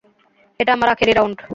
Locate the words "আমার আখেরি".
0.73-1.13